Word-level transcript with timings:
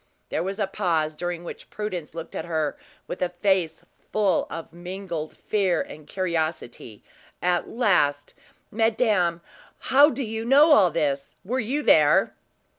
There 0.29 0.41
was 0.41 0.57
a 0.57 0.65
pause, 0.65 1.13
during 1.13 1.43
which 1.43 1.69
Prudence 1.69 2.15
looked 2.15 2.33
at 2.33 2.45
her 2.45 2.75
with 3.05 3.21
a 3.21 3.29
face 3.29 3.85
full 4.11 4.47
of 4.49 4.73
mingled 4.73 5.37
fear 5.37 5.79
and 5.79 6.07
curiosity. 6.07 7.03
At 7.39 7.69
last: 7.69 8.33
"Madame, 8.71 9.41
how 9.77 10.09
do 10.09 10.23
you 10.23 10.43
know 10.43 10.71
all 10.71 10.89
this? 10.89 11.35
Were 11.45 11.59
you 11.59 11.83
there?" 11.83 12.33